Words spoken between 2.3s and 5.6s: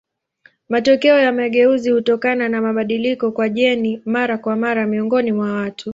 na mabadiliko kwa jeni mara kwa mara miongoni mwa